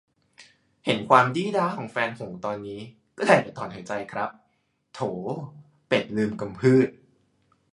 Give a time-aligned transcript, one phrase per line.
[0.85, 2.79] เห็นความดี๊ด๊าของแฟนหงส์ตอนนี้
[3.17, 4.29] ก็ได้แต่ถอนหายใจครับ
[4.93, 4.99] "โถ
[5.87, 6.87] เป็ดลืมกำพืด"